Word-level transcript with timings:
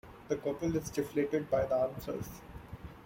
The 0.29 0.35
couple 0.35 0.75
is 0.75 0.89
deflated 0.89 1.51
by 1.51 1.65
the 1.67 1.75
answers. 1.75 2.27